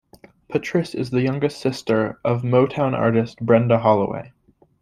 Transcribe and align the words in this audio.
Patrice 0.49 0.95
is 0.95 1.11
the 1.11 1.21
younger 1.21 1.47
sister 1.47 2.19
of 2.25 2.41
Motown 2.41 2.93
artist 2.97 3.37
Brenda 3.37 3.77
Holloway. 3.77 4.31